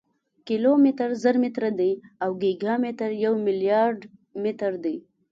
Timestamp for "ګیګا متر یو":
2.41-3.33